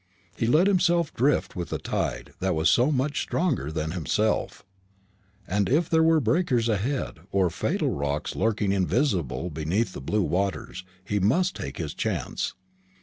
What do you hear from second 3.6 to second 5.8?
than himself; and